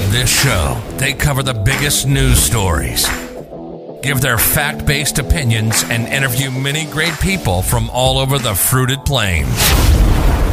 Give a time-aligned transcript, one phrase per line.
[0.00, 3.06] On this show, they cover the biggest news stories,
[4.02, 9.04] give their fact based opinions, and interview many great people from all over the fruited
[9.04, 9.54] plains.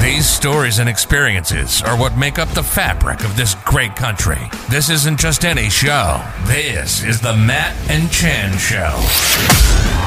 [0.02, 4.39] These stories and experiences are what make up the fabric of this great country.
[4.70, 6.21] This isn't just any show.
[6.45, 8.95] This is the Matt and Chan Show.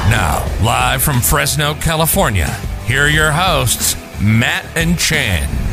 [0.09, 2.47] Now, live from Fresno, California,
[2.85, 5.70] here are your hosts, Matt and Chan.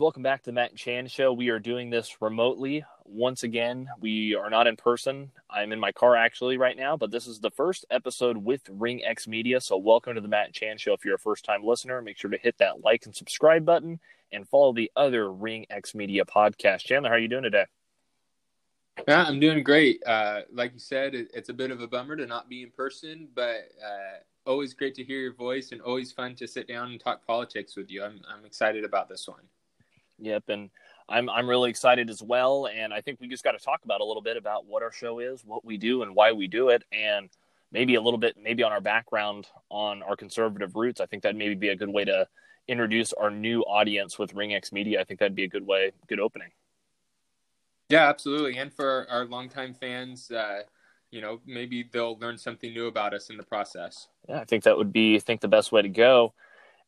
[0.00, 1.30] Welcome back to the Matt and Chan Show.
[1.30, 3.86] We are doing this remotely once again.
[4.00, 5.30] We are not in person.
[5.50, 9.28] I'm in my car actually right now, but this is the first episode with RingX
[9.28, 9.60] Media.
[9.60, 10.94] So, welcome to the Matt and Chan Show.
[10.94, 14.00] If you're a first time listener, make sure to hit that like and subscribe button
[14.32, 16.78] and follow the other RingX Media podcast.
[16.78, 17.66] Chandler, how are you doing today?
[19.06, 20.02] Yeah, I'm doing great.
[20.06, 22.70] Uh, like you said, it, it's a bit of a bummer to not be in
[22.70, 26.90] person, but uh, always great to hear your voice and always fun to sit down
[26.90, 28.02] and talk politics with you.
[28.02, 29.42] I'm, I'm excited about this one.
[30.20, 30.70] Yep, and
[31.08, 32.68] I'm I'm really excited as well.
[32.72, 34.92] And I think we just got to talk about a little bit about what our
[34.92, 37.28] show is, what we do, and why we do it, and
[37.72, 41.00] maybe a little bit maybe on our background on our conservative roots.
[41.00, 42.26] I think that maybe be a good way to
[42.68, 45.00] introduce our new audience with RingX Media.
[45.00, 46.50] I think that'd be a good way, good opening.
[47.88, 48.56] Yeah, absolutely.
[48.56, 50.60] And for our, longtime fans, uh,
[51.10, 54.06] you know, maybe they'll learn something new about us in the process.
[54.28, 56.32] Yeah, I think that would be I think the best way to go.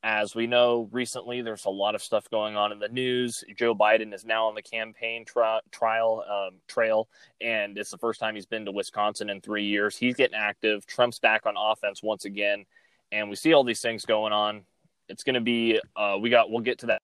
[0.05, 3.45] As we know, recently there's a lot of stuff going on in the news.
[3.57, 7.09] Joe Biden is now on the campaign tri- trial um, trail,
[7.41, 9.97] and it's the first time he's been to Wisconsin in three years.
[9.97, 10.87] He's getting active.
[10.87, 12.65] Trump's back on offense once again,
[13.13, 14.63] and we see all these things going on.
[15.09, 17.01] It's going to be uh, we got we'll get to that.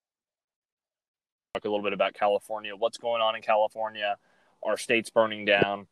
[1.53, 2.75] Talk a little bit about California.
[2.75, 4.17] What's going on in California?
[4.61, 5.87] Our state's burning down.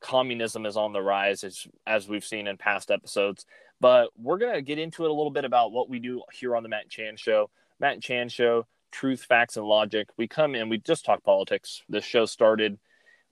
[0.00, 3.46] Communism is on the rise, as as we've seen in past episodes.
[3.82, 6.54] But we're going to get into it a little bit about what we do here
[6.54, 7.50] on the Matt and Chan Show.
[7.80, 10.06] Matt and Chan Show, truth, facts, and logic.
[10.16, 11.82] We come in, we just talk politics.
[11.88, 12.78] This show started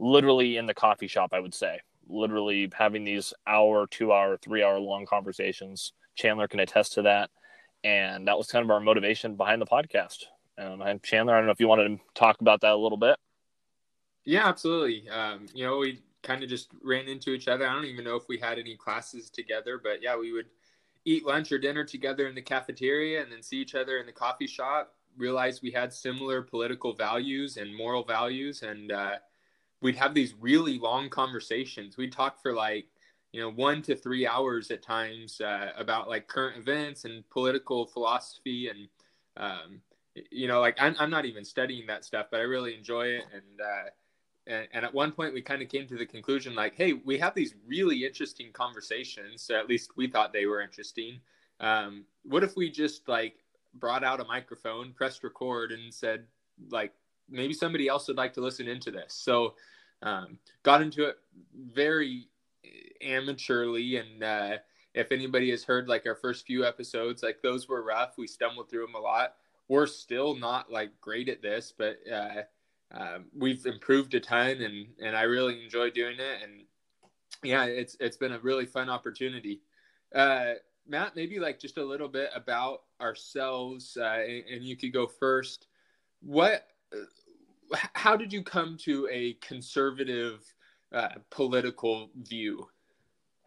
[0.01, 1.79] literally in the coffee shop, I would say.
[2.09, 5.93] Literally having these hour, two hour, three hour long conversations.
[6.17, 7.31] Chandler can attest to that.
[7.85, 10.25] And that was kind of our motivation behind the podcast.
[10.59, 11.35] Um, Chandler.
[11.35, 13.17] I don't know if you wanted to talk about that a little bit.
[14.25, 15.09] Yeah, absolutely.
[15.09, 17.67] Um, you know, we kind of just ran into each other.
[17.67, 20.47] I don't even know if we had any classes together, but yeah, we would
[21.05, 24.13] eat lunch or dinner together in the cafeteria and then see each other in the
[24.13, 24.95] coffee shop.
[25.17, 29.17] Realize we had similar political values and moral values, and uh,
[29.81, 31.97] we'd have these really long conversations.
[31.97, 32.87] We'd talk for like
[33.33, 37.87] you know one to three hours at times uh, about like current events and political
[37.87, 38.89] philosophy and
[39.37, 39.81] um,
[40.31, 43.25] you know like I'm, I'm not even studying that stuff but i really enjoy it
[43.33, 43.91] and uh,
[44.47, 47.19] and, and at one point we kind of came to the conclusion like hey we
[47.19, 51.21] have these really interesting conversations so at least we thought they were interesting.
[51.61, 53.35] Um, what if we just like
[53.75, 56.25] brought out a microphone pressed record and said
[56.71, 56.93] like
[57.29, 59.13] maybe somebody else would like to listen into this?
[59.13, 59.55] So
[60.03, 61.19] um, got into it
[61.55, 62.29] very
[63.05, 64.57] amateurly and uh,
[64.95, 68.15] if anybody has heard like our first few episodes like those were rough.
[68.19, 69.35] We stumbled through them a lot.
[69.69, 72.43] We're still not like great at this but uh,
[72.93, 76.43] um, we've improved a ton and and I really enjoy doing it.
[76.43, 76.63] And
[77.43, 79.61] yeah it's it's been a really fun opportunity.
[80.15, 80.55] Uh,
[80.89, 85.07] Matt maybe like just a little bit about ourselves uh, and, and, you could go
[85.07, 85.69] first.
[86.21, 90.43] What uh, how did you come to a conservative
[90.93, 92.67] uh, political view?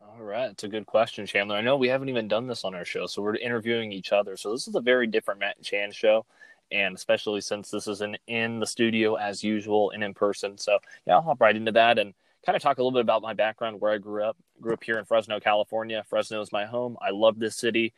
[0.01, 1.55] All right, it's a good question, Chandler.
[1.55, 4.37] I know we haven't even done this on our show, so we're interviewing each other.
[4.37, 6.25] So this is a very different Matt and Chan show
[6.71, 10.57] and especially since this isn't in the studio as usual and in person.
[10.57, 12.13] So yeah, I'll hop right into that and
[12.45, 14.37] kind of talk a little bit about my background, where I grew up.
[14.61, 16.03] Grew up here in Fresno, California.
[16.07, 16.97] Fresno is my home.
[17.01, 17.93] I love this city.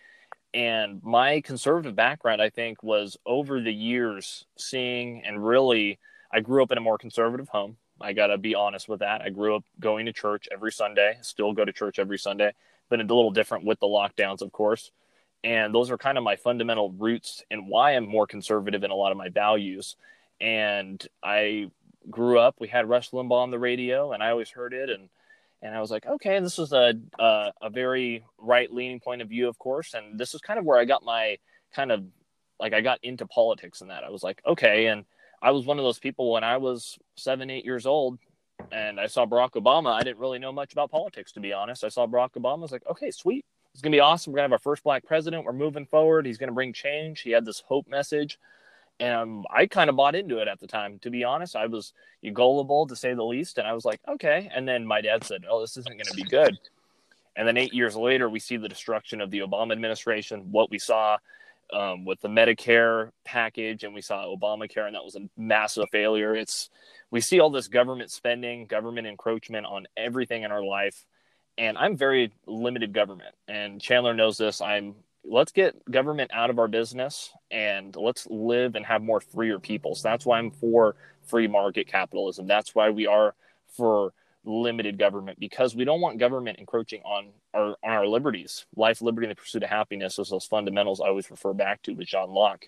[0.54, 6.00] And my conservative background, I think, was over the years seeing and really,
[6.32, 7.78] I grew up in a more conservative home.
[8.00, 9.22] I got to be honest with that.
[9.22, 12.54] I grew up going to church every Sunday, still go to church every Sunday,
[12.90, 14.92] but a little different with the lockdowns, of course
[15.46, 18.96] and those are kind of my fundamental roots and why I'm more conservative in a
[18.96, 19.96] lot of my values.
[20.42, 21.70] And I
[22.10, 25.08] grew up, we had Rush Limbaugh on the radio, and I always heard it, and
[25.62, 29.30] and I was like, okay, this is a a, a very right leaning point of
[29.30, 31.38] view, of course, and this is kind of where I got my
[31.74, 32.04] kind of
[32.60, 35.06] like I got into politics and that I was like, okay, and
[35.42, 38.18] I was one of those people when I was seven, eight years old,
[38.72, 39.94] and I saw Barack Obama.
[39.94, 41.84] I didn't really know much about politics, to be honest.
[41.84, 42.58] I saw Barack Obama.
[42.58, 43.46] I was like, okay, sweet.
[43.76, 44.32] It's going to be awesome.
[44.32, 45.44] We're going to have our first black president.
[45.44, 46.26] We're moving forward.
[46.26, 47.20] He's going to bring change.
[47.20, 48.40] He had this hope message.
[49.02, 50.98] And I kind of bought into it at the time.
[51.00, 51.92] To be honest, I was
[52.32, 53.58] gullible to say the least.
[53.58, 54.50] And I was like, okay.
[54.56, 56.58] And then my dad said, oh, this isn't going to be good.
[57.36, 60.80] And then eight years later, we see the destruction of the Obama administration, what we
[60.80, 61.18] saw
[61.74, 66.34] um, with the Medicare package, and we saw Obamacare, and that was a massive failure.
[66.34, 66.70] It's
[67.12, 71.06] we see all this government spending, government encroachment on everything in our life,
[71.58, 73.36] and I'm very limited government.
[73.48, 74.62] And Chandler knows this.
[74.62, 74.96] I'm
[75.28, 79.96] let's get government out of our business and let's live and have more freer people.
[79.96, 82.46] So that's why I'm for free market capitalism.
[82.46, 83.34] That's why we are
[83.76, 84.14] for
[84.44, 88.66] limited government because we don't want government encroaching on our on our liberties.
[88.76, 91.94] Life, liberty, and the pursuit of happiness is those fundamentals I always refer back to
[91.94, 92.68] with John Locke.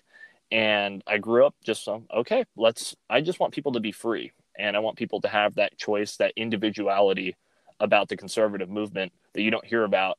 [0.50, 4.32] And I grew up just so okay, let's I just want people to be free
[4.58, 7.36] and I want people to have that choice, that individuality
[7.80, 10.18] about the conservative movement that you don't hear about.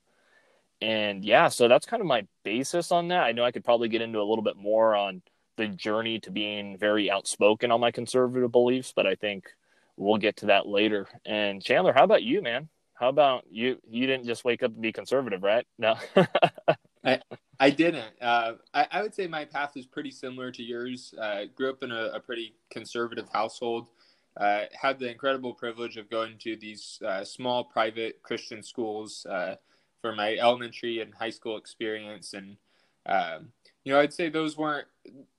[0.82, 3.24] And yeah, so that's kind of my basis on that.
[3.24, 5.22] I know I could probably get into a little bit more on
[5.58, 9.50] the journey to being very outspoken on my conservative beliefs, but I think
[9.98, 11.08] we'll get to that later.
[11.26, 12.70] And Chandler, how about you, man?
[12.94, 13.78] How about you?
[13.90, 15.66] You didn't just wake up and be conservative, right?
[15.78, 15.96] No.
[17.06, 17.22] I,
[17.60, 18.12] I didn't.
[18.22, 21.14] Uh, I, I, would say my path is pretty similar to yours.
[21.20, 23.88] Uh, grew up in a, a pretty conservative household.
[24.38, 29.56] Uh, had the incredible privilege of going to these uh, small private Christian schools uh,
[30.02, 32.58] for my elementary and high school experience, and
[33.06, 33.52] um,
[33.84, 34.88] you know, I'd say those weren't.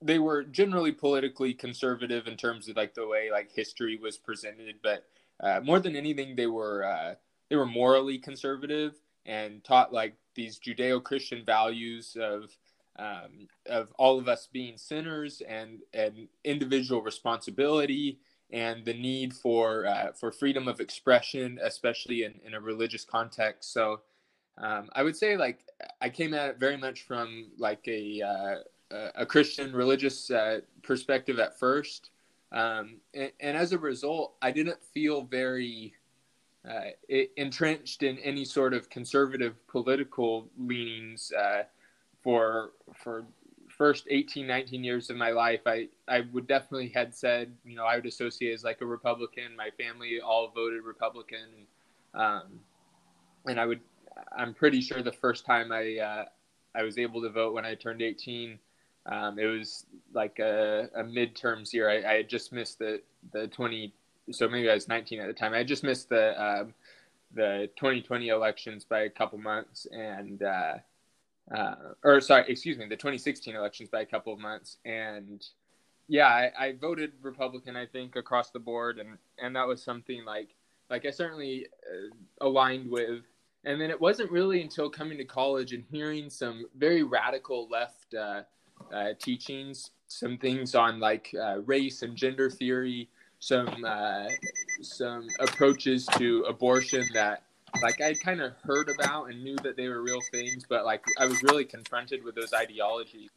[0.03, 4.77] They were generally politically conservative in terms of like the way like history was presented,
[4.83, 5.07] but
[5.41, 7.17] uh, more than anything, they were
[7.49, 8.95] they were morally conservative
[9.27, 12.51] and taught like these Judeo-Christian values of
[12.99, 18.19] um, of all of us being sinners and and individual responsibility
[18.53, 23.73] and the need for uh, for freedom of expression, especially in, in a religious context.
[23.73, 24.01] So
[24.59, 25.65] um, I would say like
[26.01, 28.55] I came at it very much from like a uh,
[29.15, 32.11] a Christian religious uh, perspective at first,
[32.53, 35.95] um, and, and, as a result, I didn't feel very
[36.69, 36.91] uh,
[37.37, 41.63] entrenched in any sort of conservative political leanings uh,
[42.23, 43.25] for for
[43.81, 47.87] first 18 19 years of my life i i would definitely had said you know
[47.87, 51.49] i would associate as like a republican my family all voted republican
[52.13, 52.43] um,
[53.47, 53.81] and i would
[54.37, 56.25] i'm pretty sure the first time i uh,
[56.75, 58.59] i was able to vote when i turned 18
[59.07, 63.01] um, it was like a, a midterms year I, I had just missed the
[63.33, 63.95] the 20
[64.33, 65.55] so maybe I was 19 at the time.
[65.55, 66.75] I just missed the um,
[67.35, 70.75] the 2020 elections by a couple months, and uh,
[71.55, 71.75] uh,
[72.05, 75.45] or sorry, excuse me, the 2016 elections by a couple of months, and
[76.09, 77.77] yeah, I, I, voted Republican.
[77.77, 80.55] I think across the board, and and that was something like
[80.91, 83.23] like I certainly uh, aligned with.
[83.65, 88.15] And then it wasn't really until coming to college and hearing some very radical left
[88.15, 88.43] uh,
[88.93, 93.09] uh, teachings, some things on like uh, race and gender theory,
[93.39, 94.29] some uh,
[94.83, 97.43] some approaches to abortion that
[97.83, 101.05] like I kind of heard about and knew that they were real things, but like
[101.19, 103.31] I was really confronted with those ideologies.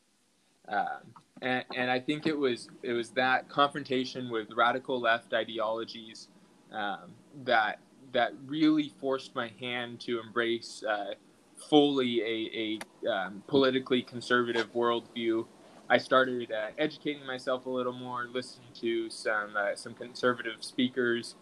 [0.68, 6.30] Um, and, and I think it was it was that confrontation with radical left ideologies
[6.72, 7.14] um,
[7.44, 7.80] that
[8.14, 11.16] that really forced my hand to embrace uh,
[11.70, 15.46] fully a, a um, politically conservative worldview
[15.90, 21.36] I started uh, educating myself a little more, listening to some uh, some conservative speakers.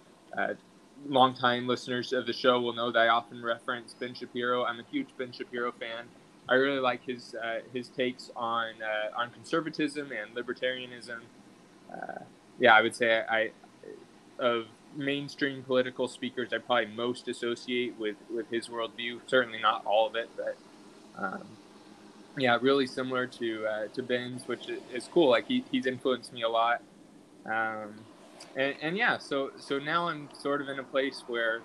[1.08, 4.66] Longtime listeners of the show will know that I often reference Ben Shapiro.
[4.66, 6.06] I'm a huge Ben Shapiro fan.
[6.50, 11.20] I really like his uh, his takes on uh, on conservatism and libertarianism.
[11.92, 12.24] Uh,
[12.60, 13.52] yeah, I would say I, I
[14.40, 14.66] of
[14.96, 19.22] mainstream political speakers, I probably most associate with with his worldview.
[19.28, 20.58] Certainly not all of it, but
[21.18, 21.44] um,
[22.38, 25.30] yeah, really similar to uh, to Ben's, which is cool.
[25.30, 26.82] Like he, he's influenced me a lot.
[27.46, 27.96] Um,
[28.56, 31.62] and, and yeah, so so now I'm sort of in a place where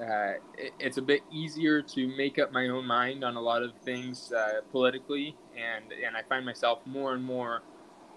[0.00, 3.62] uh, it, it's a bit easier to make up my own mind on a lot
[3.62, 7.62] of things uh, politically, and and I find myself more and more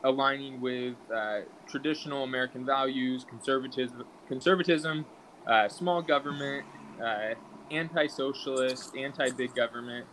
[0.03, 5.06] aligning with uh, traditional American values, conservatism, conservatism,
[5.48, 6.65] uh, small government,
[7.03, 7.34] uh,
[7.72, 10.06] anti-socialist, anti-big government.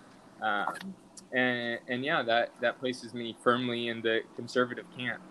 [0.42, 0.94] Um,
[1.32, 5.22] and and yeah, that that places me firmly in the conservative camp.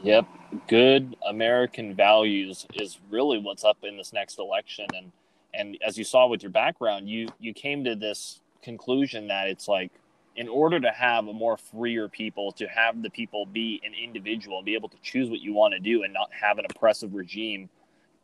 [0.00, 0.26] Yep,
[0.68, 5.12] good American values is really what's up in this next election, and
[5.54, 9.68] and as you saw with your background, you you came to this conclusion that it's
[9.68, 9.90] like
[10.36, 14.58] in order to have a more freer people, to have the people be an individual
[14.58, 17.14] and be able to choose what you want to do and not have an oppressive
[17.14, 17.68] regime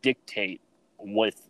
[0.02, 0.60] dictate
[0.98, 1.48] with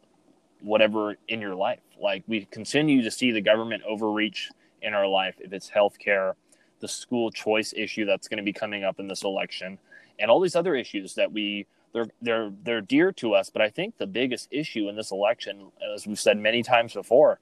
[0.61, 1.81] whatever in your life.
[2.01, 4.51] Like we continue to see the government overreach
[4.83, 6.35] in our life, if it's healthcare,
[6.81, 9.79] the school choice issue that's going to be coming up in this election,
[10.19, 13.51] and all these other issues that we they're they're they're dear to us.
[13.51, 17.41] But I think the biggest issue in this election, as we've said many times before,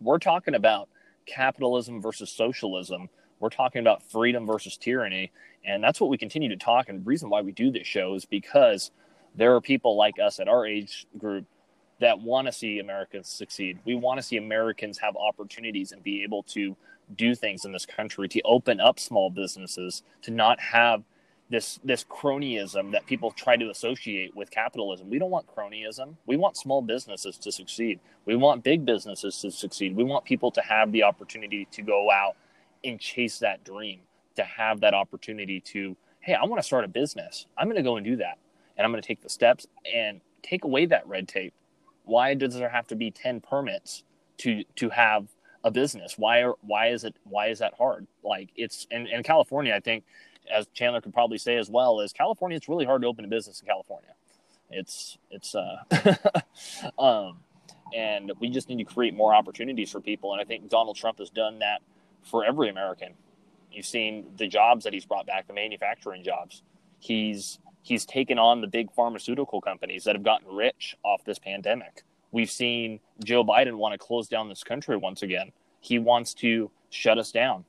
[0.00, 0.88] we're talking about
[1.26, 3.08] capitalism versus socialism
[3.40, 5.32] We're talking about freedom versus tyranny.
[5.64, 6.88] And that's what we continue to talk.
[6.88, 8.90] And the reason why we do this show is because
[9.34, 11.46] there are people like us at our age group
[12.00, 13.78] that want to see Americans succeed.
[13.84, 16.76] We want to see Americans have opportunities and be able to
[17.16, 21.02] do things in this country, to open up small businesses, to not have
[21.50, 25.08] this this cronyism that people try to associate with capitalism.
[25.08, 26.16] We don't want cronyism.
[26.26, 28.00] We want small businesses to succeed.
[28.26, 29.96] We want big businesses to succeed.
[29.96, 32.36] We want people to have the opportunity to go out
[32.84, 34.00] and chase that dream,
[34.36, 37.46] to have that opportunity to, hey, I want to start a business.
[37.56, 38.38] I'm going to go and do that.
[38.76, 41.54] And I'm going to take the steps and take away that red tape.
[42.04, 44.04] Why does there have to be 10 permits
[44.38, 45.28] to to have
[45.64, 46.14] a business?
[46.16, 48.06] Why are why is it why is that hard?
[48.22, 50.04] Like it's in, in California, I think
[50.52, 52.56] as Chandler could probably say as well, is California.
[52.56, 54.10] It's really hard to open a business in California.
[54.70, 55.76] It's it's uh,
[56.98, 57.38] um,
[57.94, 60.32] and we just need to create more opportunities for people.
[60.32, 61.80] And I think Donald Trump has done that
[62.22, 63.14] for every American.
[63.72, 66.62] You've seen the jobs that he's brought back, the manufacturing jobs.
[66.98, 72.02] He's he's taken on the big pharmaceutical companies that have gotten rich off this pandemic.
[72.30, 75.52] We've seen Joe Biden want to close down this country once again.
[75.80, 77.64] He wants to shut us down.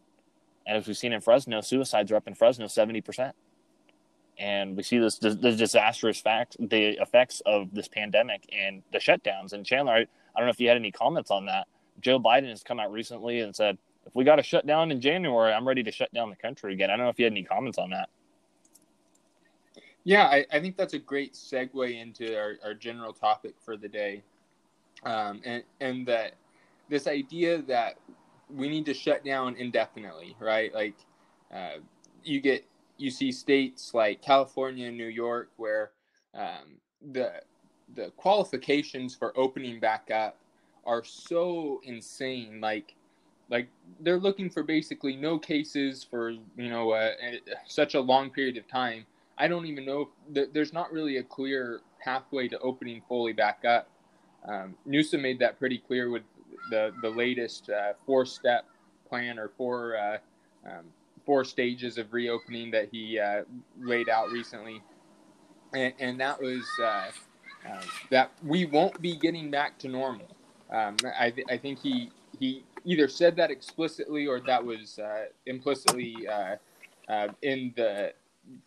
[0.69, 3.33] And as we've seen in Fresno, suicides are up in Fresno 70%.
[4.37, 9.53] And we see this the, disastrous fact, the effects of this pandemic and the shutdowns.
[9.53, 10.05] And Chandler, I, I
[10.37, 11.67] don't know if you had any comments on that.
[12.01, 15.01] Joe Biden has come out recently and said, if we got to shut down in
[15.01, 16.91] January, I'm ready to shut down the country again.
[16.91, 18.09] I don't know if you had any comments on that.
[20.03, 23.89] Yeah, I, I think that's a great segue into our, our general topic for the
[23.89, 24.21] day.
[25.03, 26.33] Um, and, and that
[26.89, 27.95] this idea that
[28.53, 30.73] we need to shut down indefinitely, right?
[30.73, 30.95] Like
[31.53, 31.77] uh,
[32.23, 32.65] you get
[32.97, 35.91] you see states like California and New York where
[36.33, 36.79] um,
[37.11, 37.41] the
[37.95, 40.37] the qualifications for opening back up
[40.85, 42.59] are so insane.
[42.61, 42.95] Like
[43.49, 43.67] like
[44.01, 47.11] they're looking for basically no cases for you know uh,
[47.67, 49.05] such a long period of time.
[49.37, 53.63] I don't even know if there's not really a clear pathway to opening fully back
[53.65, 53.89] up.
[54.47, 56.23] Um, Newsom made that pretty clear with
[56.69, 58.65] the the latest uh, four step
[59.07, 60.17] plan or four uh,
[60.65, 60.85] um,
[61.25, 63.43] four stages of reopening that he uh,
[63.79, 64.81] laid out recently,
[65.73, 67.09] and, and that was uh,
[67.67, 70.27] uh, that we won't be getting back to normal.
[70.71, 75.25] Um, I, th- I think he he either said that explicitly or that was uh,
[75.45, 76.27] implicitly
[77.41, 78.13] in the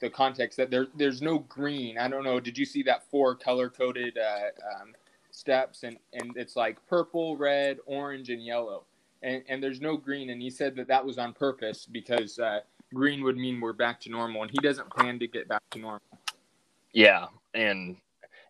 [0.01, 1.99] the context that there there's no green.
[1.99, 2.41] I don't know.
[2.41, 4.95] Did you see that four color coded um,
[5.33, 8.85] steps and and it's like purple red orange and yellow.
[9.23, 12.61] And and there's no green and he said that that was on purpose because uh,
[12.95, 15.79] green would mean we're back to normal and he doesn't plan to get back to
[15.79, 16.01] normal.
[16.93, 17.97] Yeah and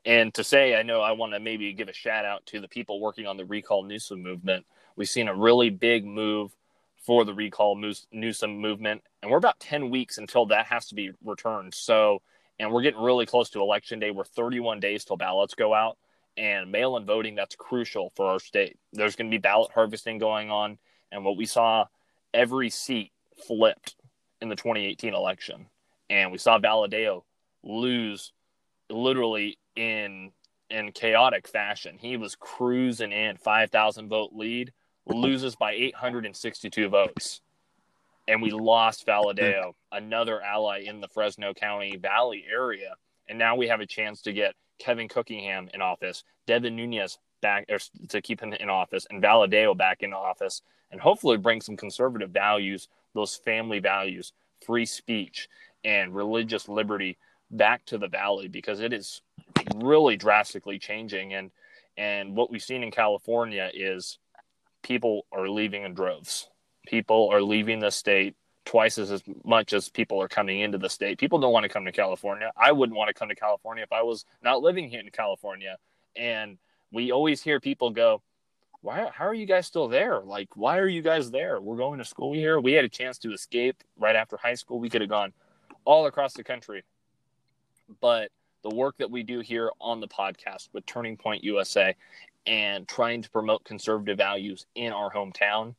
[0.05, 2.69] and to say i know i want to maybe give a shout out to the
[2.69, 4.67] people working on the recall newsom movement.
[4.97, 6.53] We've seen a really big move
[6.97, 7.77] for the recall
[8.13, 11.75] newsom movement and we're about 10 weeks until that has to be returned.
[11.75, 12.23] So
[12.59, 14.11] and we're getting really close to election day.
[14.11, 15.97] We're 31 days till ballots go out
[16.37, 18.79] and mail in voting that's crucial for our state.
[18.93, 20.79] There's going to be ballot harvesting going on.
[21.11, 21.87] And what we saw,
[22.33, 23.13] every seat
[23.47, 23.97] flipped
[24.41, 25.67] in the 2018 election.
[26.09, 27.23] And we saw Valadao
[27.63, 28.33] lose
[28.91, 30.33] literally in
[30.73, 31.99] in chaotic fashion.
[31.99, 34.73] He was cruising in 5,000 vote lead,
[35.07, 37.43] loses by 862 votes.
[38.27, 42.95] And we lost Valadao, another ally in the Fresno County Valley area.
[43.29, 47.67] And now we have a chance to get Kevin Cookingham in office, Devin Nunes back
[47.69, 51.77] or to keep him in office, and Valadao back in office, and hopefully bring some
[51.77, 54.33] conservative values, those family values,
[54.67, 55.49] free speech,
[55.85, 57.17] and religious liberty
[57.51, 59.23] back to the valley because it is
[59.77, 61.51] really drastically changing and
[61.97, 64.19] and what we've seen in California is
[64.83, 66.49] people are leaving in droves.
[66.87, 68.35] People are leaving the state
[68.73, 71.19] twice as, as much as people are coming into the state.
[71.19, 72.51] People don't want to come to California.
[72.57, 75.77] I wouldn't want to come to California if I was not living here in California.
[76.17, 76.57] And
[76.91, 78.23] we always hear people go,
[78.81, 80.21] why how are you guys still there?
[80.21, 81.61] Like why are you guys there?
[81.61, 82.61] We're going to school here.
[82.61, 84.81] We had a chance to escape right after high school.
[84.81, 85.35] We could have gone
[85.85, 86.83] all across the country.
[88.01, 88.31] But
[88.63, 91.95] the work that we do here on the podcast with Turning Point USA
[92.47, 95.75] and trying to promote conservative values in our hometown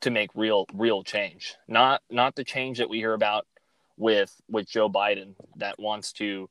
[0.00, 1.56] to make real real change.
[1.68, 3.46] Not not the change that we hear about
[3.96, 6.48] with with joe biden that wants to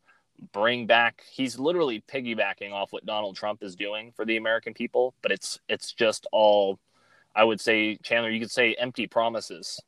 [0.52, 5.14] bring back he's literally piggybacking off what donald trump is doing for the american people
[5.22, 6.80] but it's it's just all
[7.36, 9.80] i would say chandler you could say empty promises.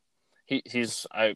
[0.46, 1.36] He, he's i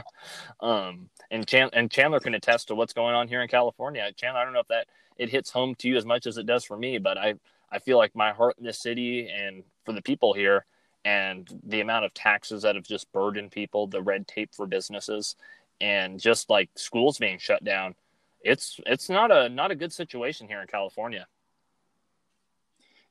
[0.60, 4.12] um and, Chan, and chandler can attest to what's going on here in california.
[4.16, 4.86] Chandler i don't know if that
[5.16, 7.34] it hits home to you as much as it does for me but i
[7.72, 10.64] i feel like my heart in this city and for the people here
[11.06, 15.36] and the amount of taxes that have just burdened people, the red tape for businesses,
[15.80, 17.94] and just like schools being shut down,
[18.40, 21.28] it's it's not a not a good situation here in California.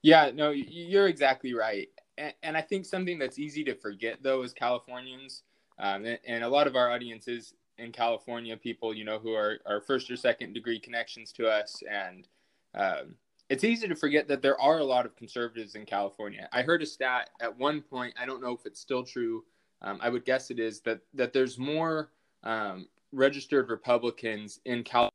[0.02, 1.88] Yeah, no, you're exactly right,
[2.18, 5.44] and, and I think something that's easy to forget though as Californians,
[5.80, 9.60] um, and, and, a lot of our audiences in California, people you know who are
[9.66, 12.28] are first or second degree connections to us, and
[12.76, 13.16] um,
[13.50, 16.50] it's easy to forget that there are a lot of conservatives in California.
[16.52, 18.14] I heard a stat at one point.
[18.20, 19.44] I don't know if it's still true.
[19.82, 22.12] Um, I would guess it is that that there's more
[22.44, 25.12] um, registered Republicans in California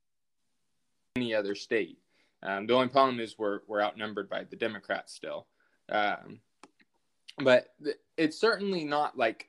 [1.14, 1.98] than any other state.
[2.42, 5.46] Um, the only problem is we're we're outnumbered by the Democrats still.
[5.88, 6.40] Um,
[7.38, 9.48] but th- it's certainly not like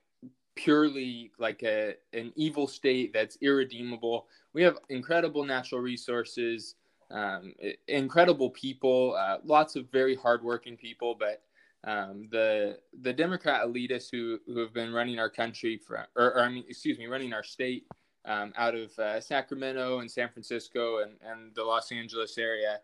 [0.55, 4.27] purely like a an evil state that's irredeemable.
[4.53, 6.75] We have incredible natural resources
[7.11, 7.53] um,
[7.87, 11.43] incredible people, uh, lots of very hardworking people, but
[11.83, 16.39] um, the the Democrat elitists who who have been running our country for, or, or
[16.41, 17.85] I mean, excuse me, running our state
[18.25, 22.79] um, out of uh, Sacramento and San Francisco and, and the Los Angeles area.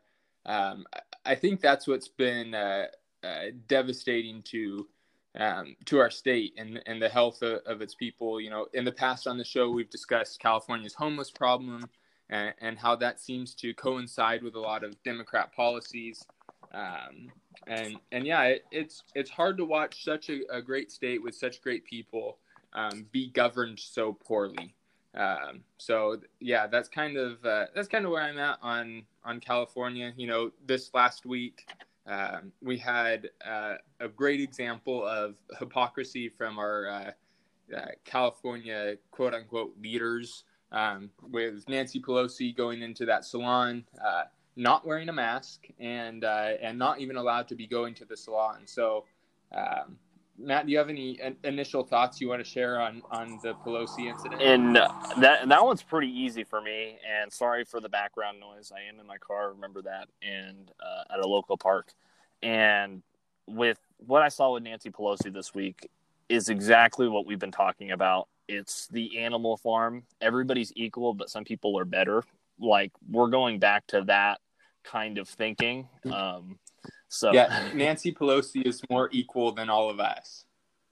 [0.46, 0.86] Um,
[1.26, 2.88] I think that's what's been uh,
[3.24, 4.88] uh, devastating to
[5.36, 8.42] um, to our state and, and the health of, of, its people.
[8.42, 11.88] You know, in the past on the show, we've discussed California's homeless problem
[12.30, 16.26] and, and how that seems to coincide with a lot of Democrat policies.
[16.74, 17.32] Um,
[17.68, 21.36] and and yeah, it, it's it's hard to watch such a, a great state with
[21.36, 22.38] such great people
[22.74, 24.74] um, be governed so poorly.
[25.16, 29.40] Um, so yeah, that's kind of uh, that's kind of where I'm at on on
[29.40, 30.14] California.
[30.16, 31.68] You know, this last week
[32.06, 37.12] um, we had uh, a great example of hypocrisy from our uh,
[37.76, 44.24] uh California quote unquote leaders um, with Nancy Pelosi going into that salon, uh,
[44.56, 48.18] not wearing a mask, and uh, and not even allowed to be going to the
[48.18, 48.62] salon.
[48.66, 49.06] So,
[49.56, 49.98] um,
[50.38, 54.10] Matt, do you have any initial thoughts you want to share on on the Pelosi
[54.10, 54.42] incident?
[54.42, 56.98] And that that one's pretty easy for me.
[57.08, 58.72] And sorry for the background noise.
[58.76, 59.54] I am in my car.
[59.54, 61.94] Remember that, and uh, at a local park.
[62.44, 63.04] And
[63.48, 65.88] with what I saw with Nancy Pelosi this week
[66.30, 70.04] is exactly what we've been talking about it's the animal farm.
[70.22, 72.24] Everybody's equal, but some people are better.
[72.60, 74.40] Like we're going back to that
[74.84, 75.88] kind of thinking.
[76.12, 76.60] Um,
[77.10, 80.46] so yeah, Nancy Pelosi is more equal than all of us.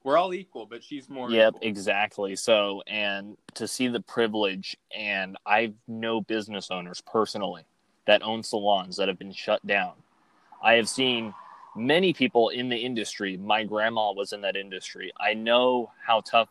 [0.04, 1.32] We're all equal, but she's more.
[1.32, 1.68] Yep, equal.
[1.68, 2.36] exactly.
[2.36, 7.64] So, and to see the privilege, and I know business owners personally
[8.06, 9.94] that own salons that have been shut down.
[10.62, 11.34] I have seen
[11.76, 13.38] many people in the industry.
[13.38, 15.12] My grandma was in that industry.
[15.20, 16.50] I know how tough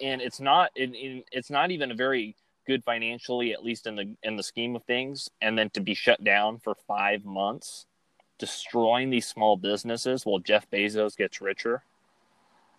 [0.00, 3.96] and it's not in, in, it's not even a very good financially at least in
[3.96, 5.30] the in the scheme of things.
[5.40, 7.86] And then to be shut down for 5 months
[8.38, 11.82] destroying these small businesses while Jeff Bezos gets richer.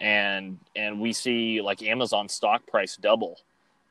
[0.02, 3.40] And and we see like Amazon stock price double.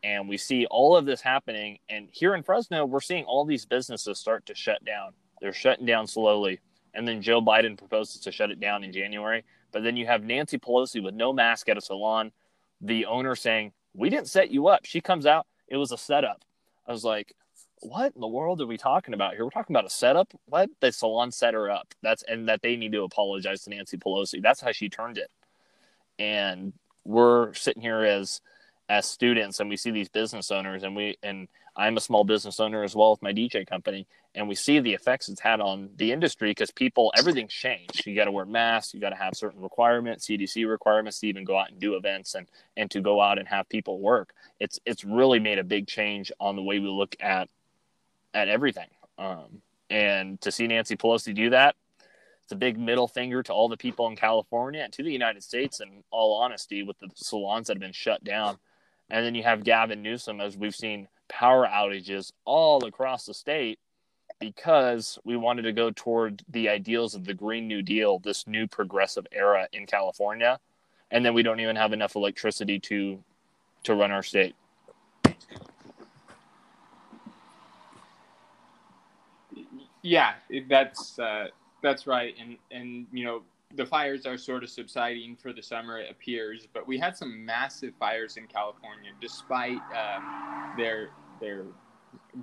[0.03, 1.79] And we see all of this happening.
[1.89, 5.13] And here in Fresno we're seeing all these businesses start to shut down.
[5.41, 6.61] They're shutting down slowly.
[6.93, 9.45] And then Joe Biden proposes to shut it down in January.
[9.73, 12.31] But then you have Nancy Pelosi with no mask at a salon
[12.85, 14.85] the owner saying, We didn't set you up.
[14.85, 16.45] She comes out, it was a setup.
[16.87, 17.35] I was like,
[17.81, 19.45] What in the world are we talking about here?
[19.45, 20.33] We're talking about a setup?
[20.47, 20.71] What?
[20.81, 21.95] The salon set her up.
[22.03, 24.43] That's and that they need to apologize to Nancy Pelosi.
[24.43, 25.31] That's how she turned it.
[26.19, 26.73] And
[27.05, 28.41] we're sitting here as
[28.89, 32.61] as students and we see these business owners and we and I'm a small business
[32.61, 35.89] owner as well with my DJ company and we see the effects it's had on
[35.97, 38.07] the industry because people everything's changed.
[38.07, 41.45] You got to wear masks you got to have certain requirements cdc requirements to even
[41.45, 44.35] go out and do events and and to go out and have people work.
[44.61, 47.49] It's it's really made a big change on the way we look at
[48.35, 48.89] at everything.
[49.17, 51.77] Um, and to see nancy pelosi do that
[52.43, 55.43] it's a big middle finger to all the people in california and to the united
[55.43, 58.57] states in all honesty with the salons that have been shut down
[59.15, 63.79] and then you have Gavin Newsom, as we've seen power outages all across the state
[64.41, 68.67] because we wanted to go toward the ideals of the Green New Deal, this new
[68.67, 70.59] progressive era in California.
[71.13, 73.23] And then we don't even have enough electricity to
[73.85, 74.57] to run our state.
[80.03, 80.33] Yeah,
[80.69, 81.47] that's uh,
[81.85, 83.43] that's right, and and you know
[83.77, 86.67] the fires are sort of subsiding for the summer, it appears.
[86.73, 91.11] But we had some massive fires in California, despite um, their
[91.41, 91.65] their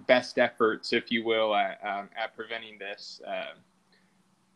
[0.07, 3.21] best efforts, if you will, at, um, at preventing this.
[3.25, 3.53] Uh,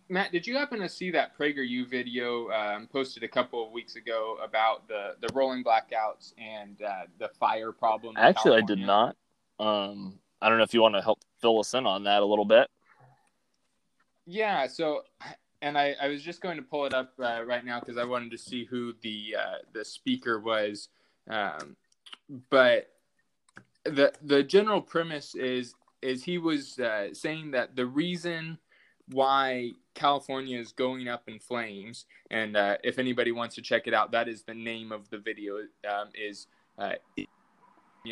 [0.07, 3.95] Matt, did you happen to see that PragerU video um, posted a couple of weeks
[3.95, 8.15] ago about the, the rolling blackouts and uh, the fire problem?
[8.17, 8.63] Actually, California?
[8.63, 9.15] I did not.
[9.59, 12.25] Um, I don't know if you want to help fill us in on that a
[12.25, 12.69] little bit.
[14.27, 15.03] Yeah, so
[15.65, 18.05] and I, I was just going to pull it up uh, right now because I
[18.05, 20.89] wanted to see who the uh, the speaker was.
[21.27, 21.75] Um,
[22.51, 22.91] but
[23.83, 25.73] the the general premise is
[26.03, 28.59] is he was uh, saying that the reason
[29.09, 33.93] why California is going up in flames, and uh, if anybody wants to check it
[33.93, 35.57] out, that is the name of the video.
[35.89, 36.45] Um, is
[36.77, 36.93] uh,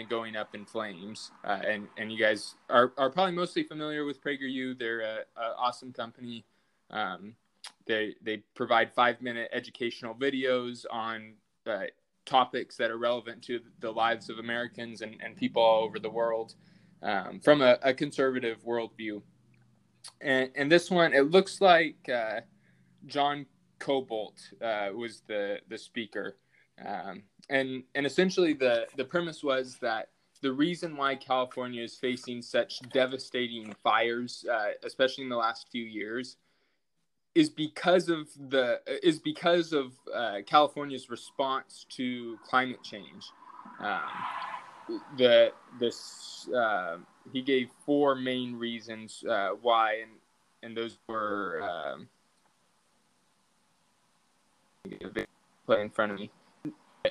[0.09, 4.23] going up in flames, uh, and and you guys are, are probably mostly familiar with
[4.23, 4.79] PragerU.
[4.79, 6.45] They're an awesome company.
[6.89, 7.35] Um,
[7.85, 11.33] they they provide five minute educational videos on
[11.67, 11.83] uh,
[12.25, 16.09] topics that are relevant to the lives of Americans and, and people all over the
[16.09, 16.55] world
[17.01, 19.21] um, from a, a, conservative worldview.
[20.21, 22.41] And, and this one, it looks like uh,
[23.05, 23.45] John
[23.79, 26.37] Cobalt uh, was the, the speaker.
[26.85, 30.09] Um, and, and essentially, the, the premise was that
[30.41, 35.83] the reason why California is facing such devastating fires, uh, especially in the last few
[35.83, 36.37] years,
[37.35, 43.25] is because of the is because of uh, California's response to climate change.
[43.79, 44.01] Um,
[45.17, 46.97] the this uh,
[47.31, 50.11] he gave four main reasons uh, why, and
[50.61, 52.07] and those were um,
[55.69, 56.29] in front of me.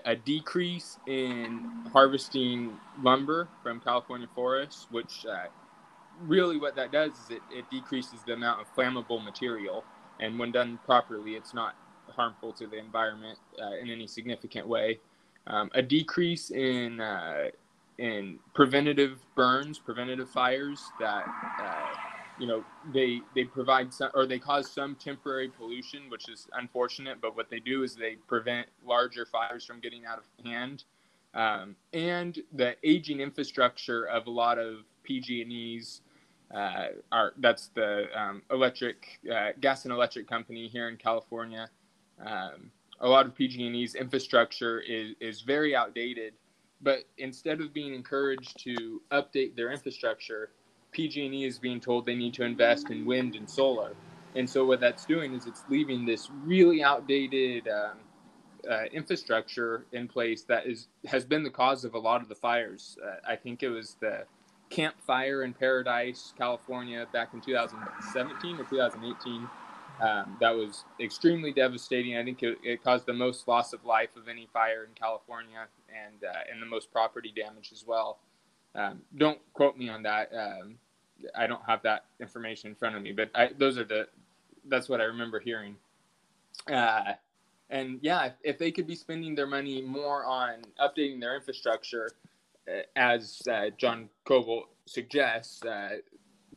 [0.06, 5.46] A decrease in harvesting lumber from California forests, which uh,
[6.22, 9.84] really what that does is it, it decreases the amount of flammable material
[10.20, 11.74] and when done properly, it's not
[12.08, 14.98] harmful to the environment uh, in any significant way.
[15.46, 17.48] Um, a decrease in uh,
[17.98, 21.24] in preventative burns, preventative fires that
[21.60, 21.88] uh,
[22.38, 27.20] you know they they provide some or they cause some temporary pollution, which is unfortunate.
[27.20, 30.84] But what they do is they prevent larger fires from getting out of hand.
[31.34, 36.02] Um, and the aging infrastructure of a lot of PG&E's
[36.54, 41.68] uh, our, that's the um, electric uh, gas and electric company here in California.
[42.24, 46.34] Um, a lot of PG&E's infrastructure is, is very outdated,
[46.80, 50.50] but instead of being encouraged to update their infrastructure,
[50.92, 53.94] PG&E is being told they need to invest in wind and solar.
[54.34, 57.98] And so what that's doing is it's leaving this really outdated um,
[58.70, 62.34] uh, infrastructure in place that is has been the cause of a lot of the
[62.34, 62.96] fires.
[63.04, 64.24] Uh, I think it was the
[64.72, 69.48] Camp Fire in Paradise, California, back in 2017 or 2018.
[70.00, 72.16] Um, that was extremely devastating.
[72.16, 75.68] I think it, it, caused the most loss of life of any fire in California,
[75.88, 78.18] and uh, and the most property damage as well.
[78.74, 80.32] Um, don't quote me on that.
[80.34, 80.76] Um,
[81.36, 84.08] I don't have that information in front of me, but I, those are the
[84.68, 85.76] that's what I remember hearing.
[86.66, 87.12] Uh,
[87.68, 92.10] and yeah, if, if, they could be spending their money more on updating their infrastructure,
[92.96, 95.98] as uh, John Cobalt suggests, uh,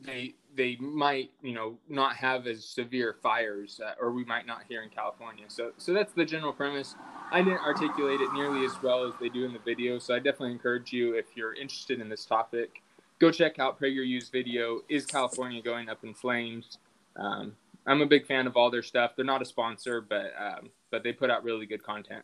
[0.02, 4.64] they they might you know not have as severe fires, uh, or we might not
[4.70, 5.46] here in California.
[5.48, 6.96] So so that's the general premise.
[7.32, 10.20] I didn't articulate it nearly as well as they do in the video, so I
[10.20, 12.82] definitely encourage you if you're interested in this topic,
[13.20, 14.82] go check out PragerU's video.
[14.90, 16.78] Is California going up in flames?
[17.16, 17.56] Um,
[17.88, 19.12] I'm a big fan of all their stuff.
[19.16, 22.24] They're not a sponsor, but um, but they put out really good content.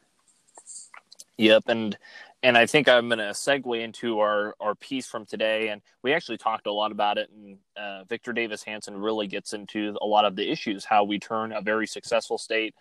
[1.38, 1.98] Yep, and
[2.44, 6.14] and I think I'm going to segue into our our piece from today, and we
[6.14, 7.30] actually talked a lot about it.
[7.30, 11.20] And uh, Victor Davis Hanson really gets into a lot of the issues, how we
[11.20, 12.76] turn a very successful state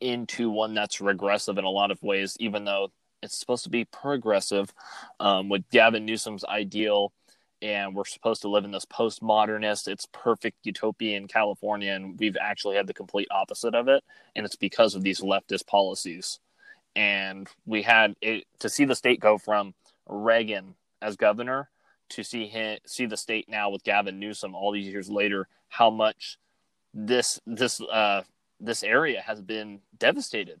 [0.00, 2.88] into one that's regressive in a lot of ways, even though
[3.22, 4.72] it's supposed to be progressive.
[5.20, 7.12] Um, with Gavin Newsom's ideal,
[7.62, 12.76] and we're supposed to live in this postmodernist, it's perfect utopian California, and we've actually
[12.76, 16.38] had the complete opposite of it, and it's because of these leftist policies
[16.96, 19.74] and we had it to see the state go from
[20.08, 21.68] Reagan as governor
[22.08, 25.90] to see him see the state now with Gavin Newsom all these years later how
[25.90, 26.38] much
[26.94, 28.22] this this uh
[28.58, 30.60] this area has been devastated.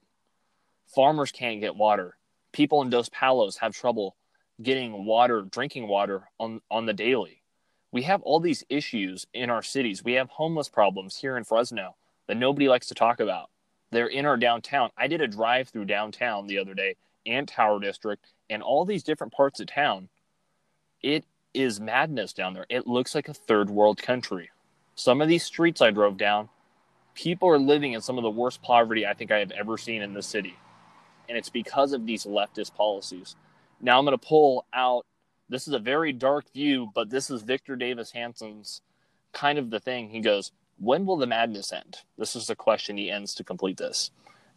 [0.94, 2.18] Farmers can't get water.
[2.52, 4.16] People in Dos Palos have trouble
[4.62, 7.42] getting water, drinking water on on the daily.
[7.92, 10.04] We have all these issues in our cities.
[10.04, 11.96] We have homeless problems here in Fresno
[12.26, 13.48] that nobody likes to talk about.
[13.96, 14.90] They're in our downtown.
[14.98, 19.02] I did a drive through downtown the other day and Tower District and all these
[19.02, 20.10] different parts of town.
[21.00, 22.66] It is madness down there.
[22.68, 24.50] It looks like a third world country.
[24.96, 26.50] Some of these streets I drove down,
[27.14, 30.02] people are living in some of the worst poverty I think I have ever seen
[30.02, 30.58] in this city.
[31.30, 33.34] And it's because of these leftist policies.
[33.80, 35.06] Now I'm going to pull out
[35.48, 38.82] this is a very dark view, but this is Victor Davis Hanson's
[39.32, 40.10] kind of the thing.
[40.10, 41.98] He goes, when will the madness end?
[42.18, 44.10] This is the question he ends to complete this.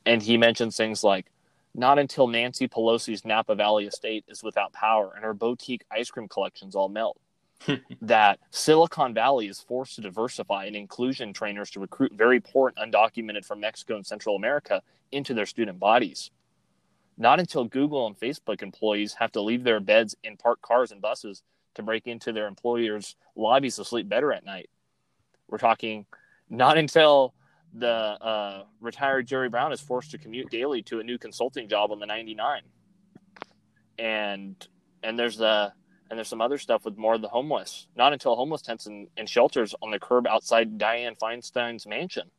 [0.05, 1.27] And he mentions things like,
[1.75, 6.27] not until Nancy Pelosi's Napa Valley estate is without power and her boutique ice cream
[6.27, 7.19] collections all melt.
[8.01, 12.93] that Silicon Valley is forced to diversify and inclusion trainers to recruit very poor and
[12.93, 16.31] undocumented from Mexico and Central America into their student bodies.
[17.17, 21.01] Not until Google and Facebook employees have to leave their beds in parked cars and
[21.01, 21.43] buses
[21.75, 24.69] to break into their employers' lobbies to sleep better at night.
[25.49, 26.05] We're talking
[26.49, 27.33] not until
[27.73, 31.91] the uh, retired Jerry Brown is forced to commute daily to a new consulting job
[31.91, 32.61] on the 99.
[33.97, 34.67] And
[35.03, 35.71] and there's the
[36.09, 37.87] and there's some other stuff with more of the homeless.
[37.95, 42.31] Not until homeless tents and, and shelters on the curb outside Dianne Feinstein's mansion.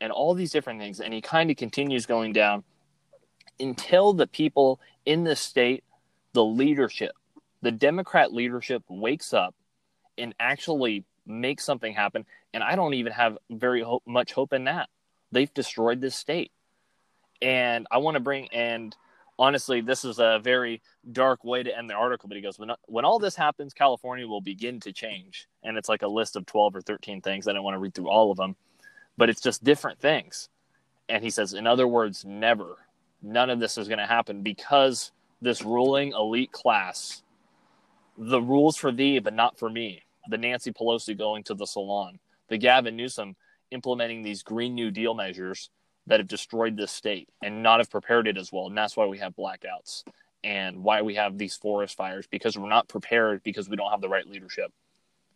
[0.00, 1.00] And all these different things.
[1.00, 2.64] And he kind of continues going down
[3.60, 5.84] until the people in the state,
[6.32, 7.12] the leadership,
[7.62, 9.54] the Democrat leadership wakes up
[10.18, 12.24] and actually makes something happen.
[12.52, 14.88] And I don't even have very much hope in that.
[15.32, 16.52] They've destroyed this state.
[17.42, 18.94] And I want to bring, and
[19.38, 22.70] honestly, this is a very dark way to end the article, but he goes, when,
[22.86, 25.48] when all this happens, California will begin to change.
[25.62, 27.48] And it's like a list of 12 or 13 things.
[27.48, 28.54] I don't want to read through all of them,
[29.16, 30.48] but it's just different things.
[31.08, 32.76] And he says, in other words, never.
[33.22, 37.22] None of this is going to happen because this ruling elite class,
[38.16, 40.02] the rules for thee, but not for me.
[40.30, 43.36] The Nancy Pelosi going to the salon, the Gavin Newsom
[43.70, 45.70] implementing these Green New Deal measures
[46.06, 48.66] that have destroyed this state and not have prepared it as well.
[48.66, 50.04] And that's why we have blackouts
[50.42, 54.00] and why we have these forest fires because we're not prepared because we don't have
[54.00, 54.72] the right leadership.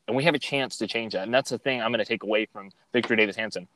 [0.06, 1.24] And we have a chance to change that.
[1.24, 3.68] And that's the thing I'm going to take away from Victor Davis Hanson.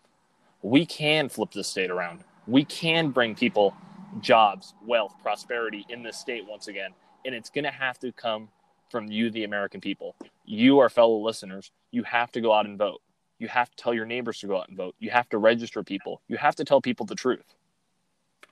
[0.63, 2.25] We can flip this state around.
[2.47, 3.75] We can bring people
[4.21, 6.91] jobs, wealth, prosperity in this state once again.
[7.25, 8.49] And it's going to have to come
[8.91, 10.17] from you, the American people.
[10.45, 13.01] You, our fellow listeners, you have to go out and vote.
[13.39, 14.97] You have to tell your neighbors to go out and vote.
[14.99, 16.23] You have to register people.
[16.29, 17.55] You have to tell people the truth.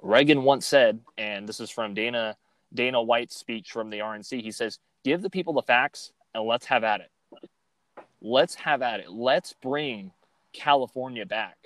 [0.03, 2.37] Reagan once said, and this is from Dana
[2.75, 4.43] Dana White's speech from the RNC.
[4.43, 7.11] He says, "Give the people the facts and let's have at it.
[8.21, 9.11] Let's have at it.
[9.11, 10.13] Let's bring
[10.53, 11.57] California back,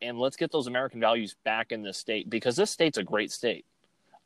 [0.00, 3.32] and let's get those American values back in this state because this state's a great
[3.32, 3.64] state.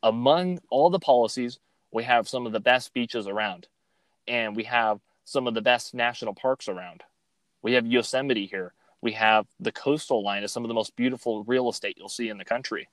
[0.03, 1.59] Among all the policies,
[1.91, 3.67] we have some of the best beaches around,
[4.27, 7.03] and we have some of the best national parks around.
[7.61, 8.73] We have Yosemite here.
[9.01, 12.29] We have the coastal line is some of the most beautiful real estate you'll see
[12.29, 12.87] in the country.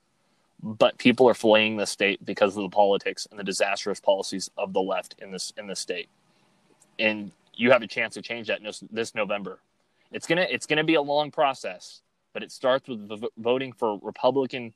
[0.60, 4.72] But people are fleeing the state because of the politics and the disastrous policies of
[4.72, 6.08] the left in this in this state.
[6.98, 9.60] And you have a chance to change that this November.
[10.10, 14.72] It's gonna it's gonna be a long process, but it starts with voting for Republican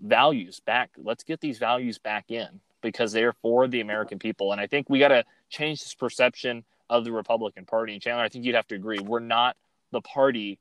[0.00, 0.90] values back.
[0.98, 4.52] Let's get these values back in because they're for the American people.
[4.52, 7.92] And I think we got to change this perception of the Republican Party.
[7.92, 8.98] And Chandler, I think you'd have to agree.
[8.98, 9.56] We're not
[9.92, 10.58] the party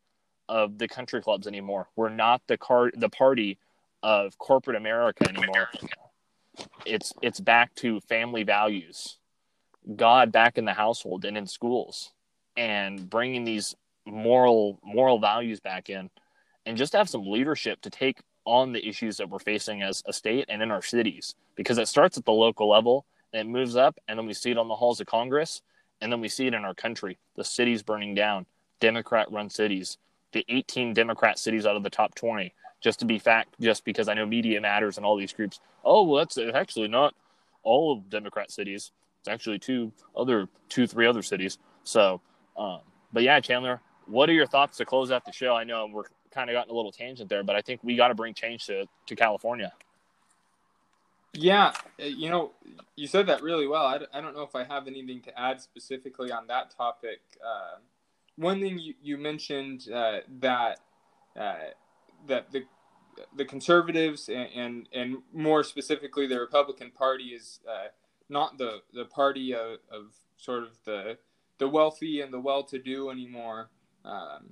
[0.47, 1.87] of the country clubs anymore.
[1.95, 3.57] We're not the car the party
[4.03, 5.69] of corporate America anymore.
[6.85, 9.17] It's it's back to family values,
[9.95, 12.13] God back in the household and in schools,
[12.55, 13.75] and bringing these
[14.05, 16.09] moral moral values back in,
[16.65, 20.13] and just have some leadership to take on the issues that we're facing as a
[20.13, 23.75] state and in our cities, because it starts at the local level and it moves
[23.75, 25.61] up, and then we see it on the halls of Congress,
[26.01, 27.17] and then we see it in our country.
[27.35, 28.45] The cities burning down,
[28.79, 29.97] Democrat run cities,
[30.31, 32.53] the 18 Democrat cities out of the top 20.
[32.81, 35.59] Just to be fact, just because I know Media Matters and all these groups.
[35.83, 37.15] Oh, well, that's actually not
[37.63, 38.91] all of Democrat cities.
[39.19, 41.57] It's actually two other, two, three other cities.
[41.83, 42.21] So,
[42.57, 42.81] um,
[43.11, 45.55] but yeah, Chandler, what are your thoughts to close out the show?
[45.55, 46.03] I know we're
[46.35, 48.67] kind of gotten a little tangent there, but I think we got to bring change
[48.67, 49.71] to, to California.
[51.33, 52.51] Yeah, uh, you know,
[52.95, 53.85] you said that really well.
[53.85, 57.19] I, I don't know if I have anything to add specifically on that topic.
[57.43, 57.79] Uh,
[58.35, 60.79] one thing you, you mentioned uh, that
[61.39, 61.55] uh,
[62.27, 62.63] that the
[63.35, 67.87] the conservatives and, and, and more specifically the Republican Party is uh,
[68.29, 71.17] not the the party of, of sort of the
[71.57, 73.69] the wealthy and the well-to-do anymore.
[74.03, 74.49] Um,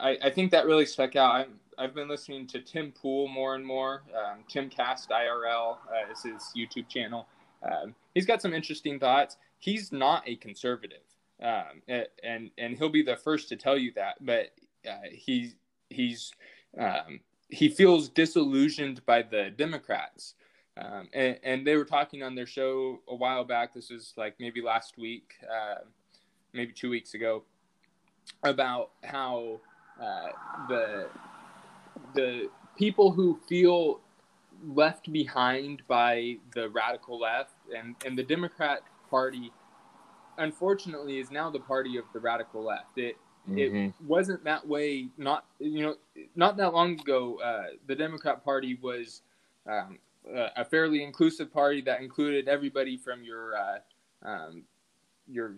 [0.00, 1.34] I, I think that really stuck out.
[1.34, 4.02] I'm, I've been listening to Tim Pool more and more.
[4.14, 7.28] Um, Timcast IRL uh, is his YouTube channel.
[7.62, 9.36] Um, he's got some interesting thoughts.
[9.58, 11.02] He's not a conservative,
[11.42, 11.82] um,
[12.22, 14.16] and and he'll be the first to tell you that.
[14.20, 14.52] But
[14.88, 15.54] uh, he
[15.90, 16.32] he's
[16.78, 20.34] um, he feels disillusioned by the Democrats.
[20.78, 23.72] Um, and, and, they were talking on their show a while back.
[23.72, 25.80] This was like maybe last week, uh,
[26.52, 27.44] maybe two weeks ago,
[28.42, 29.60] about how
[30.00, 30.28] uh,
[30.68, 31.08] the
[32.14, 34.00] the people who feel
[34.64, 38.80] left behind by the radical left and, and the Democrat
[39.10, 39.52] Party,
[40.38, 42.96] unfortunately, is now the party of the radical left.
[42.98, 43.16] It
[43.48, 43.76] mm-hmm.
[43.76, 45.08] it wasn't that way.
[45.16, 45.96] Not you know,
[46.34, 49.22] not that long ago, uh, the Democrat Party was
[49.66, 49.98] um,
[50.34, 53.78] a fairly inclusive party that included everybody from your uh,
[54.22, 54.62] um,
[55.28, 55.54] your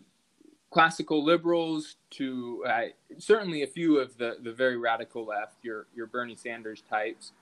[0.71, 2.83] classical liberals to uh,
[3.19, 7.33] certainly a few of the, the very radical left, your your Bernie Sanders types.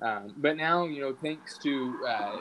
[0.00, 2.36] Um, but now, you know, thanks to uh,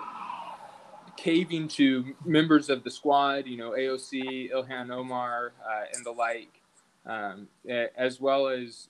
[1.15, 6.61] caving to members of the squad, you know, AOC, Ilhan Omar, uh, and the like,
[7.05, 7.47] um,
[7.95, 8.87] as well as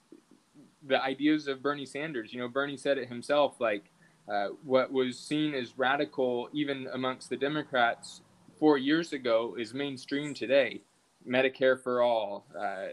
[0.88, 2.34] the ideas of Bernie Sanders.
[2.34, 3.92] You know, Bernie said it himself, like
[4.32, 8.22] uh, what was seen as radical even amongst the Democrats
[8.58, 10.82] four years ago is mainstream today.
[11.28, 12.88] Medicare for all, uh,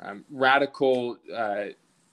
[0.00, 1.66] um, radical uh,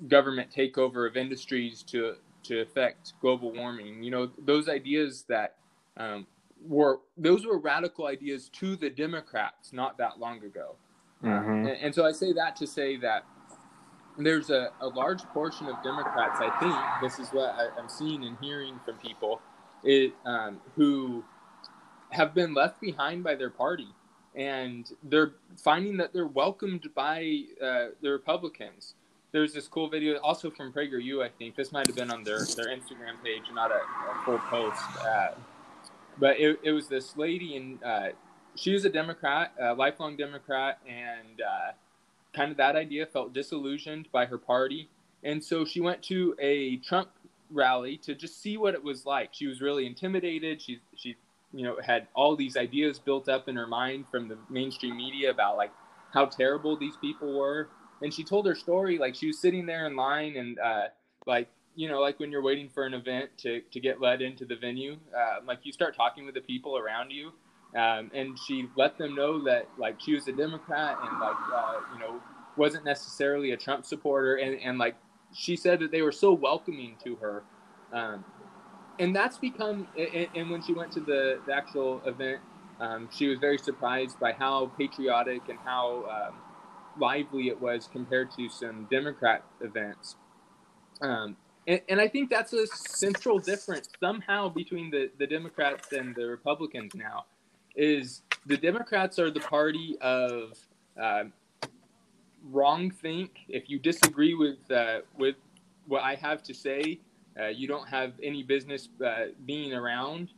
[0.07, 4.03] government takeover of industries to to affect global warming.
[4.03, 5.55] You know, those ideas that
[5.97, 6.27] um,
[6.65, 10.75] were those were radical ideas to the Democrats not that long ago.
[11.23, 11.49] Mm-hmm.
[11.49, 13.25] And, and, so I say that to say that
[14.19, 18.23] there's a, a large portion of Democrats, I think, this is what I, am seeing
[18.23, 19.41] and hearing from people,
[19.83, 21.23] it, um, who
[22.11, 23.87] have been left behind by their party.
[24.37, 28.93] And they're finding that they're welcomed by uh, the Republicans.
[29.31, 31.55] There's this cool video also from PragerU, I think.
[31.55, 34.81] This might have been on their, their Instagram page, not a, a full post.
[35.05, 35.29] Uh,
[36.19, 38.09] but it, it was this lady, and uh,
[38.55, 41.71] she was a Democrat, a lifelong Democrat, and uh,
[42.33, 44.89] kind of that idea felt disillusioned by her party.
[45.23, 47.09] And so she went to a Trump
[47.51, 49.29] rally to just see what it was like.
[49.33, 50.61] She was really intimidated.
[50.61, 51.15] She, she,
[51.57, 55.31] you know, had all these ideas built up in her mind from the mainstream media
[55.31, 55.71] about like
[56.13, 57.69] how terrible these people were.
[58.01, 60.83] And she told her story like she was sitting there in line and uh,
[61.25, 64.45] like you know, like when you're waiting for an event to, to get led into
[64.45, 67.31] the venue, uh, like you start talking with the people around you.
[67.77, 71.75] Um, and she let them know that like she was a Democrat and like, uh,
[71.93, 72.19] you know,
[72.55, 74.37] wasn't necessarily a Trump supporter.
[74.37, 74.95] And, and like
[75.35, 77.43] she said that they were so welcoming to her.
[77.93, 78.25] Um,
[78.99, 82.41] and that's become, and, and, when she went to the, the actual event,
[82.79, 86.35] um, she was very surprised by how patriotic and how um,
[86.99, 90.15] lively it was compared to some Democrat events.
[91.01, 96.15] Um, and, and I think that's a central difference somehow between the, the Democrats and
[96.15, 97.25] the Republicans now
[97.75, 100.57] is the Democrats are the party of
[100.99, 101.25] uh,
[102.51, 103.31] wrong think.
[103.47, 105.35] If you disagree with uh, with
[105.87, 106.99] what I have to say,
[107.39, 110.29] uh, you don't have any business uh, being around.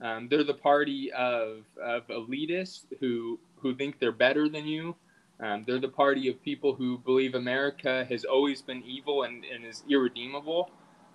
[0.00, 4.94] Um, they're the party of, of elitists who who think they're better than you.
[5.40, 9.64] Um, they're the party of people who believe America has always been evil and, and
[9.64, 10.70] is irredeemable.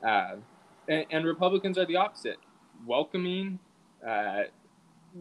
[0.06, 0.36] Uh,
[0.88, 2.38] and, and, Republicans are the opposite,
[2.86, 3.60] welcoming
[4.06, 4.44] uh,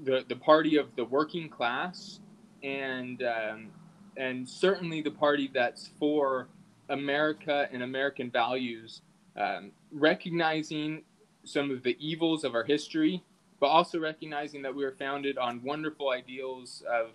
[0.04, 2.20] the the party of the working class,
[2.62, 3.68] and um,
[4.16, 6.48] and certainly the party that's for
[6.88, 9.02] America and American values,
[9.36, 11.02] um, recognizing
[11.44, 13.22] some of the evils of our history,
[13.60, 17.10] but also recognizing that we were founded on wonderful ideals of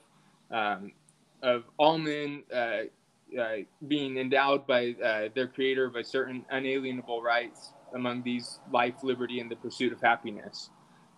[0.50, 0.92] um,
[1.44, 2.84] of all men uh,
[3.40, 9.40] uh, being endowed by uh, their creator by certain unalienable rights among these life, liberty,
[9.40, 10.70] and the pursuit of happiness.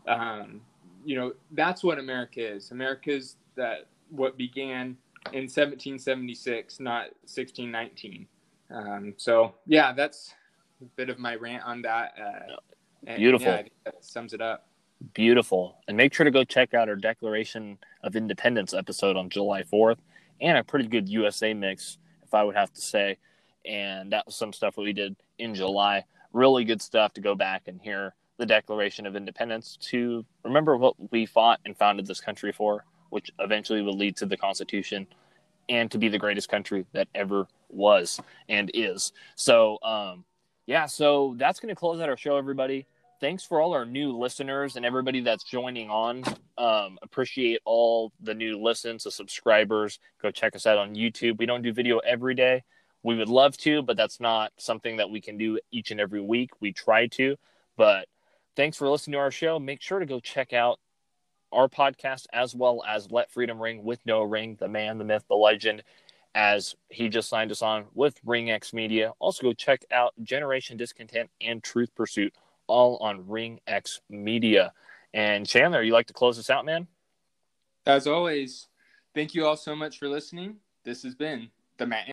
[0.08, 0.62] Um,
[1.06, 2.72] you know, that's what America is.
[2.72, 4.98] America is that what began
[5.34, 8.28] in 1776, not 1619.
[8.72, 10.34] Um, so yeah, that's
[10.82, 12.13] a bit of my rant on that.
[12.18, 13.48] Uh, Beautiful.
[13.48, 14.68] Yeah, that sums it up.
[15.13, 15.78] Beautiful.
[15.88, 19.98] And make sure to go check out our Declaration of Independence episode on July 4th
[20.42, 23.18] and a pretty good USA mix, if I would have to say.
[23.65, 26.04] And that was some stuff that we did in July.
[26.34, 30.96] Really good stuff to go back and hear the Declaration of Independence to remember what
[31.12, 35.08] we fought and founded this country for, which eventually would lead to the Constitution
[35.70, 39.13] and to be the greatest country that ever was and is.
[39.36, 40.26] So, um,
[40.69, 42.86] yeah, so that's going to close out our show, everybody
[43.19, 46.23] thanks for all our new listeners and everybody that's joining on.
[46.58, 49.99] Um, appreciate all the new listens, the subscribers.
[50.21, 51.38] Go check us out on YouTube.
[51.38, 52.63] We don't do video every day.
[53.03, 56.21] We would love to, but that's not something that we can do each and every
[56.21, 56.51] week.
[56.60, 57.38] We try to,
[57.77, 58.08] but
[58.55, 59.60] thanks for listening to our show.
[59.60, 60.79] Make sure to go check out
[61.51, 65.23] our podcast as well as Let Freedom Ring with No Ring, the man, the myth,
[65.29, 65.84] the legend,
[66.39, 69.12] as he just signed us on with RingX Media.
[69.19, 72.34] Also, go check out Generation Discontent and Truth Pursuit
[72.67, 74.71] all on RingX Media.
[75.13, 76.87] And Chandler, you like to close us out, man?
[77.85, 78.67] As always,
[79.13, 80.56] thank you all so much for listening.
[80.85, 82.08] This has been the Matt